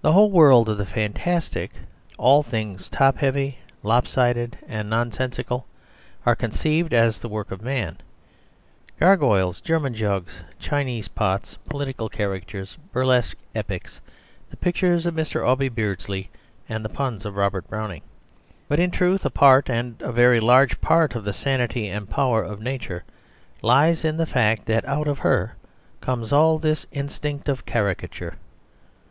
The 0.00 0.12
whole 0.12 0.30
world 0.30 0.70
of 0.70 0.78
the 0.78 0.86
fantastic, 0.86 1.72
all 2.16 2.42
things 2.42 2.88
top 2.88 3.18
heavy, 3.18 3.58
lop 3.84 4.06
sided, 4.08 4.56
and 4.66 4.88
nonsensical 4.88 5.66
are 6.24 6.34
conceived 6.34 6.94
as 6.94 7.20
the 7.20 7.28
work 7.28 7.50
of 7.50 7.60
man, 7.60 7.98
gargoyles, 8.98 9.60
German 9.60 9.92
jugs, 9.94 10.38
Chinese 10.58 11.08
pots, 11.08 11.58
political 11.68 12.08
caricatures, 12.08 12.78
burlesque 12.94 13.36
epics, 13.54 14.00
the 14.48 14.56
pictures 14.56 15.04
of 15.04 15.12
Mr. 15.12 15.46
Aubrey 15.46 15.68
Beardsley 15.68 16.30
and 16.66 16.82
the 16.82 16.88
puns 16.88 17.26
of 17.26 17.36
Robert 17.36 17.68
Browning. 17.68 18.00
But 18.68 18.80
in 18.80 18.90
truth 18.90 19.26
a 19.26 19.30
part, 19.30 19.68
and 19.68 20.00
a 20.00 20.12
very 20.12 20.40
large 20.40 20.80
part, 20.80 21.14
of 21.14 21.24
the 21.24 21.34
sanity 21.34 21.88
and 21.88 22.08
power 22.08 22.42
of 22.42 22.62
nature 22.62 23.04
lies 23.60 24.02
in 24.02 24.16
the 24.16 24.24
fact 24.24 24.64
that 24.64 24.86
out 24.86 25.08
of 25.08 25.18
her 25.18 25.56
comes 26.00 26.32
all 26.32 26.58
this 26.58 26.86
instinct 26.90 27.50
of 27.50 27.66
caricature. 27.66 28.36